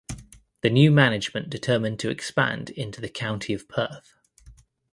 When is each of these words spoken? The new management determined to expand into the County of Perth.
The 0.61 0.71
new 0.71 0.89
management 0.89 1.51
determined 1.51 1.99
to 1.99 2.09
expand 2.09 2.71
into 2.71 3.01
the 3.01 3.07
County 3.07 3.53
of 3.53 3.67
Perth. 3.69 4.15